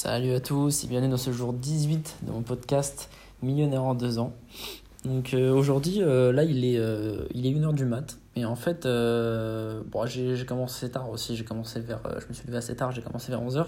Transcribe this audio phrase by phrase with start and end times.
[0.00, 3.10] Salut à tous et bienvenue dans ce jour 18 de mon podcast
[3.42, 4.32] Millionnaire en deux ans.
[5.04, 8.16] Donc euh, aujourd'hui, euh, là il est, euh, il est 1h du mat.
[8.36, 11.34] Et en fait, bon, j'ai commencé tard aussi.
[11.34, 13.66] J'ai commencé vers, je me suis levé assez tard, j'ai commencé vers 11h.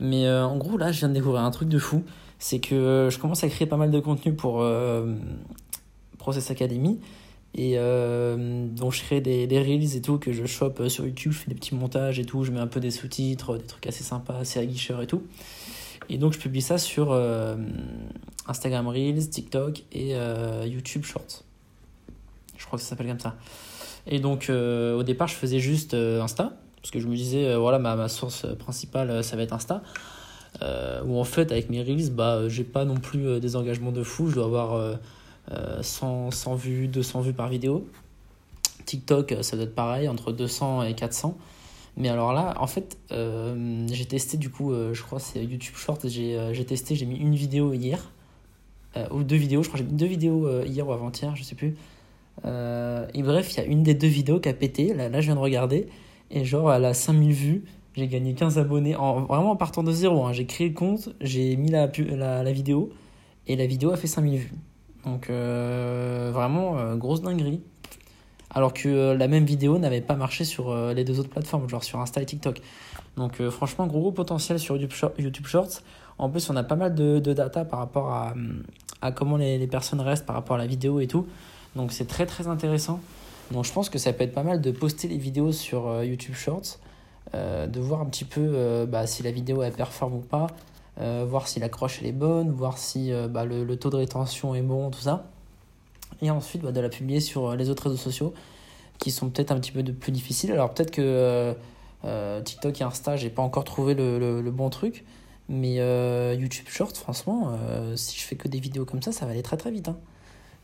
[0.00, 2.02] Mais en gros, là je viens de découvrir un truc de fou.
[2.40, 4.68] C'est que je commence à créer pas mal de contenu pour
[6.18, 6.98] Process Academy.
[7.54, 11.38] Et donc je crée des, des, reels et tout que je chope sur YouTube, je
[11.38, 14.02] fais des petits montages et tout, je mets un peu des sous-titres, des trucs assez
[14.02, 15.22] sympas, assez aguicheurs et tout.
[16.08, 17.12] Et donc je publie ça sur
[18.48, 20.14] Instagram Reels, TikTok et
[20.64, 21.44] YouTube Shorts.
[22.56, 23.36] Je crois que ça s'appelle comme ça.
[24.06, 27.96] Et donc au départ je faisais juste Insta, parce que je me disais, voilà, ma,
[27.96, 29.82] ma source principale ça va être Insta.
[30.60, 34.02] Euh, où en fait avec mes reels bah j'ai pas non plus des engagements de
[34.02, 34.98] fou je dois avoir
[35.50, 37.86] 100, 100, vues, 200 vues par vidéo.
[38.84, 41.36] TikTok, ça doit être pareil, entre 200 et 400.
[41.96, 45.76] Mais alors là, en fait, euh, j'ai testé du coup, euh, je crois c'est YouTube
[45.76, 48.10] Short, j'ai euh, testé, j'ai mis une vidéo hier,
[49.10, 51.76] ou deux vidéos, je crois j'ai mis deux vidéos hier ou avant-hier, je sais plus.
[52.44, 55.34] et bref, il y a une des deux vidéos qui a pété, là, je viens
[55.34, 55.88] de regarder,
[56.30, 57.64] et genre elle a 5000 vues,
[57.94, 60.32] j'ai gagné 15 abonnés, en, vraiment en partant de zéro, hein.
[60.32, 61.90] j'ai créé le compte, j'ai mis la,
[62.42, 62.90] la vidéo,
[63.46, 64.52] et la vidéo a fait 5000 vues.
[65.04, 67.60] Donc euh, vraiment, euh, grosse dinguerie.
[68.54, 71.84] Alors que euh, la même vidéo n'avait pas marché sur les deux autres plateformes, genre
[71.84, 72.60] sur Insta et TikTok.
[73.16, 75.82] Donc franchement, gros, gros potentiel sur YouTube, Shorts.
[76.18, 78.34] En plus, on a pas mal de, data par rapport à,
[79.00, 81.26] à comment les, les, personnes restent par rapport à la vidéo et tout.
[81.76, 83.00] Donc c'est très très intéressant.
[83.50, 86.34] Donc je pense que ça peut être pas mal de poster les vidéos sur YouTube
[86.34, 86.78] Shorts,
[87.34, 90.46] de voir un petit peu bah, si la vidéo elle performe ou pas,
[91.00, 94.54] euh, voir si l'accroche elle est bonne, voir si euh, bah, le, taux de rétention
[94.54, 95.24] est bon, tout ça.
[96.20, 98.34] Et ensuite bah, de la publier sur euh, les autres réseaux sociaux
[98.98, 100.52] qui sont peut-être un petit peu plus difficiles.
[100.52, 101.54] Alors peut-être que
[102.44, 105.04] TikTok et Insta, j'ai pas encore trouvé le, le, bon truc.
[105.48, 105.76] Mais
[106.36, 107.58] YouTube Short, franchement,
[107.96, 109.88] si je fais que des vidéos comme ça, ça va aller très très vite.
[109.88, 109.96] Hein.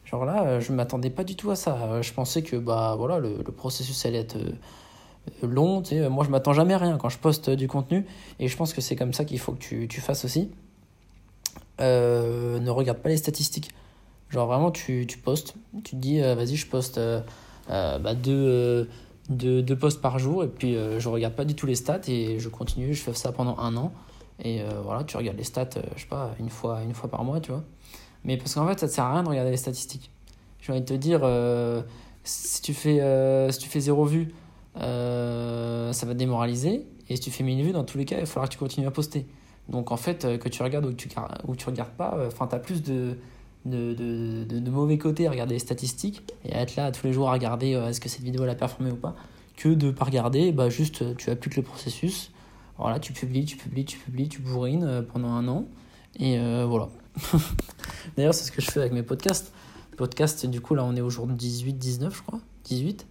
[0.04, 2.00] Genre là, je m'attendais pas du tout à ça.
[2.00, 4.36] Je pensais que bah voilà, le processus allait être
[5.42, 5.82] long.
[5.82, 8.06] Tu sais, moi, je m'attends jamais à rien quand je poste du contenu.
[8.38, 10.50] Et je pense que c'est comme ça qu'il faut que tu, tu fasses aussi.
[11.80, 13.70] Euh, ne regarde pas les statistiques.
[14.30, 15.54] Genre, vraiment, tu, tu postes.
[15.84, 17.20] Tu te dis, euh, vas-y, je poste euh,
[17.68, 18.88] bah, deux,
[19.28, 20.44] deux, deux, posts par jour.
[20.44, 22.00] Et puis, je regarde pas du tout les stats.
[22.08, 22.94] Et je continue.
[22.94, 23.92] Je fais ça pendant un an.
[24.44, 27.40] Et voilà, tu regardes les stats, je sais pas, une fois, une fois par mois,
[27.40, 27.64] tu vois.
[28.22, 30.12] Mais parce qu'en fait, ça te sert à rien de regarder les statistiques.
[30.60, 31.22] J'ai envie de te dire,
[32.22, 33.00] si, tu fais,
[33.50, 34.32] si tu fais zéro vue
[34.80, 36.86] euh, ça va te démoraliser.
[37.08, 38.86] Et si tu fais 1000 vues, dans tous les cas, il faudra que tu continues
[38.86, 39.26] à poster.
[39.68, 41.08] Donc en fait, euh, que tu regardes ou que tu,
[41.46, 43.18] ou regardes pas, euh, enfin, tu as plus de,
[43.66, 43.94] de,
[44.44, 47.32] de, mauvais côtés à regarder les statistiques et à être là tous les jours à
[47.32, 49.14] regarder est-ce que cette vidéo a performé ou pas,
[49.56, 52.30] que de pas regarder, bah juste tu appliques le processus.
[52.78, 55.64] Voilà, tu publies, tu publies, tu publies, tu bourrines pendant un an.
[56.18, 56.88] Et voilà.
[58.16, 59.52] D'ailleurs, c'est ce que je fais avec mes podcasts.
[59.96, 62.38] Podcast, du coup, là, on est aujourd'hui 18, 19, je crois.
[62.64, 63.04] 18.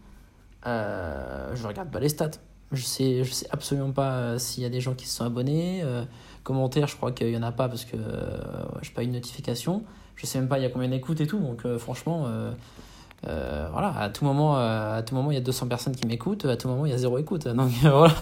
[0.66, 2.32] Euh, je regarde pas les stats.
[2.72, 5.26] Je sais, je sais absolument pas euh, s'il y a des gens qui se sont
[5.26, 5.82] abonnés.
[5.84, 6.04] Euh,
[6.44, 7.98] commentaires, je crois qu'il y en a pas parce que
[8.82, 9.84] je n'ai pas une notification.
[10.16, 11.40] Je sais même pas il y a combien d'écoutes et tout.
[11.40, 12.26] Donc franchement,
[13.24, 16.46] voilà, à tout moment, à tout moment, il y a 200 personnes qui m'écoutent.
[16.46, 17.48] À tout moment, il y a zéro écoute.
[17.56, 18.16] Donc voilà.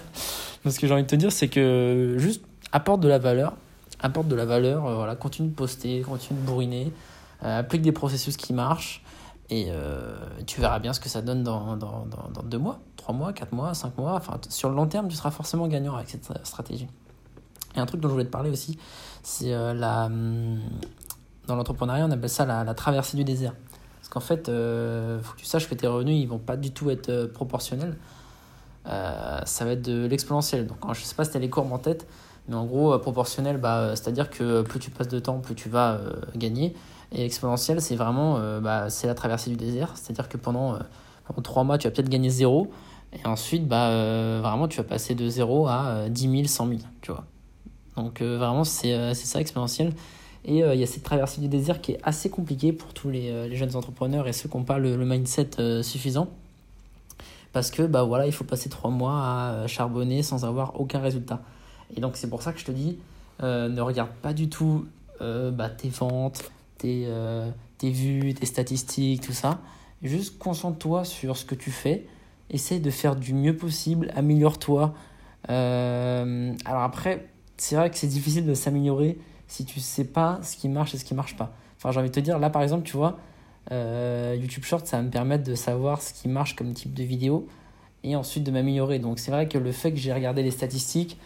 [0.68, 2.42] ce que j'ai envie de te dire, c'est que juste
[2.72, 3.54] apporte de la valeur,
[4.00, 4.82] apporte de la valeur.
[4.96, 6.92] voilà, continue de poster, continue de bourriner,
[7.40, 9.04] applique des processus qui marchent.
[9.48, 13.14] Et euh, tu verras bien ce que ça donne dans, dans, dans, deux mois, trois
[13.14, 14.14] mois, quatre mois, cinq mois.
[14.14, 16.88] Enfin, sur le long terme, tu seras forcément gagnant avec cette stratégie.
[17.76, 18.78] Et un truc dont je voulais te parler aussi,
[19.22, 20.06] c'est euh, la.
[20.06, 20.60] Hum,
[21.46, 23.54] dans l'entrepreneuriat, on appelle ça la, traversée du désert.
[24.00, 26.56] Parce qu'en fait, il euh, faut que tu saches que tes revenus, ils vont pas
[26.56, 27.96] du tout être proportionnels.
[28.84, 30.66] ça va être de l'exponentiel.
[30.66, 32.08] Donc, je sais pas si tu as les courbes en tête,
[32.48, 36.00] mais en gros, proportionnel, bah, c'est-à-dire que plus tu passes de temps, plus tu vas
[36.34, 36.74] gagner.
[37.12, 39.92] Et exponentiel, c'est vraiment euh, bah, c'est la traversée du désert.
[39.94, 40.78] C'est-à-dire que pendant, euh,
[41.26, 42.70] pendant 3 mois, tu vas peut-être gagner 0.
[43.12, 46.80] Et ensuite, bah, euh, vraiment, tu vas passer de 0 à 10 000, 100 000.
[47.00, 47.24] Tu vois.
[47.96, 49.92] Donc vraiment, c'est ça exponentiel.
[50.44, 53.56] Et il y a cette traversée du désert qui est assez compliquée pour tous les,
[53.56, 56.28] jeunes entrepreneurs et ceux qui n'ont pas le, le mindset suffisant.
[57.54, 61.40] Parce que bah, voilà, il faut passer 3 mois à charbonner sans avoir aucun résultat.
[61.96, 62.98] Et donc c'est pour ça que je te dis,
[63.40, 64.84] ne regarde pas du tout
[65.20, 69.60] bah, tes ventes, tes, euh, tes vues, tes statistiques, tout ça.
[70.02, 72.06] Juste concentre-toi sur ce que tu fais.
[72.50, 74.12] Essaye de faire du mieux possible.
[74.14, 74.94] Améliore-toi.
[75.50, 79.18] Euh, alors après, c'est vrai que c'est difficile de s'améliorer
[79.48, 81.54] si tu sais pas ce qui marche et ce qui marche pas.
[81.76, 83.18] Enfin, j'ai envie de te dire, là par exemple, tu vois,
[83.70, 87.04] euh, YouTube Short, ça va me permettre de savoir ce qui marche comme type de
[87.04, 87.46] vidéo
[88.02, 88.98] et ensuite de m'améliorer.
[88.98, 91.16] Donc c'est vrai que le fait que j'ai regardé les statistiques,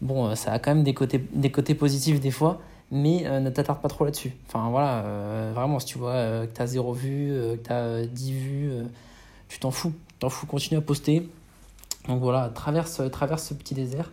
[0.00, 3.80] Bon, ça a quand même des côtés, des côtés positifs des fois, mais ne t'attarde
[3.80, 4.34] pas trop là-dessus.
[4.46, 5.02] Enfin voilà,
[5.54, 7.32] vraiment, si tu vois que tu as 0 vues,
[7.62, 8.72] que tu as 10 vues,
[9.48, 9.92] tu t'en fous.
[10.18, 11.28] T'en fous, continue à poster.
[12.08, 14.10] Donc voilà, traverse, traverse ce petit désert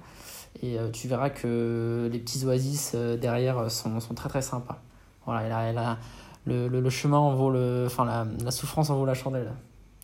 [0.62, 4.82] et tu verras que les petits oasis derrière sont, sont très très sympas.
[5.26, 5.98] Voilà, elle a,
[6.46, 7.86] le, le, chemin en vaut le.
[7.88, 9.52] Enfin, la, la souffrance en vaut la chandelle.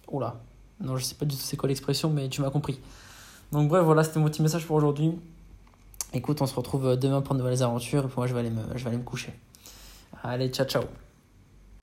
[0.10, 0.42] Oula.
[0.82, 2.80] Non, je sais pas du tout c'est quoi l'expression, mais tu m'as compris.
[3.52, 5.14] Donc, bref, voilà, c'était mon petit message pour aujourd'hui.
[6.14, 8.06] Écoute, on se retrouve demain pour de nouvelles aventures.
[8.06, 9.34] Et puis moi, je vais aller me, je vais aller me coucher.
[10.24, 10.84] Allez, ciao, ciao.